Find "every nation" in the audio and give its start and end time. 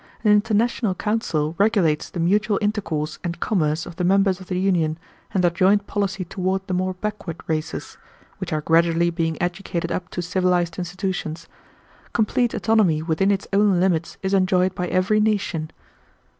14.87-15.69